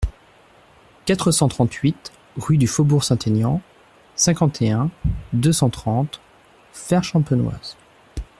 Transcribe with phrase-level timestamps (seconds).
[1.05, 3.61] quatre cent trente-huit rue du Faubourg Saint-Aignan,
[4.15, 4.89] cinquante et un,
[5.31, 6.21] deux cent trente,
[6.73, 7.77] Fère-Champenoise